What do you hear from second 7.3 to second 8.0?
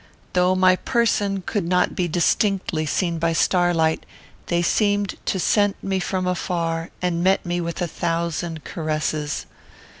me with a